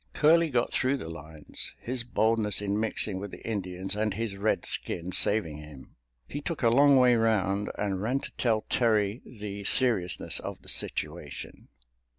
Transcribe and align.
Curley 0.13 0.49
got 0.49 0.73
through 0.73 0.97
the 0.97 1.09
lines—his 1.11 2.03
boldness 2.03 2.59
in 2.59 2.79
mixing 2.79 3.19
with 3.19 3.29
the 3.29 3.47
Indians 3.47 3.95
and 3.95 4.15
his 4.15 4.35
red 4.35 4.65
skin 4.65 5.11
saving 5.11 5.57
him. 5.57 5.95
He 6.27 6.41
took 6.41 6.63
a 6.63 6.71
long 6.71 6.97
way 6.97 7.13
round 7.15 7.69
and 7.77 8.01
ran 8.01 8.19
to 8.21 8.31
tell 8.31 8.61
Terry 8.61 9.21
the 9.27 9.63
seriousness 9.63 10.39
of 10.39 10.63
the 10.63 10.69
situation. 10.69 11.67